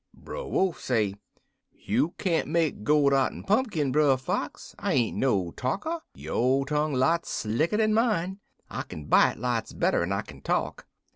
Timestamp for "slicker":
7.29-7.77